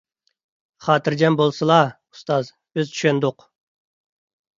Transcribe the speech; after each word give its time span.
خاتىرجەم 0.85 1.35
بولسىلا، 1.41 1.77
ئۇستاز، 1.89 2.49
بىز 2.79 2.95
چۈشەندۇق. 2.95 3.47